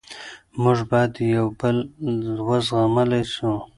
[0.61, 1.77] موږ باید یو بل
[2.45, 3.51] و زغملی سو.